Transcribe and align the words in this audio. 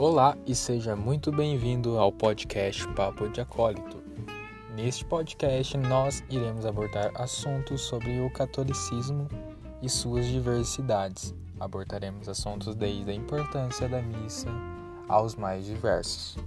Olá 0.00 0.38
e 0.46 0.54
seja 0.54 0.94
muito 0.94 1.32
bem-vindo 1.32 1.98
ao 1.98 2.12
podcast 2.12 2.86
Papo 2.94 3.28
de 3.30 3.40
Acólito. 3.40 4.00
Neste 4.76 5.04
podcast, 5.04 5.76
nós 5.76 6.22
iremos 6.30 6.64
abordar 6.64 7.10
assuntos 7.20 7.80
sobre 7.80 8.20
o 8.20 8.30
catolicismo 8.30 9.26
e 9.82 9.88
suas 9.88 10.24
diversidades. 10.26 11.34
Abordaremos 11.58 12.28
assuntos 12.28 12.76
desde 12.76 13.10
a 13.10 13.14
importância 13.14 13.88
da 13.88 14.00
missa 14.00 14.48
aos 15.08 15.34
mais 15.34 15.66
diversos. 15.66 16.38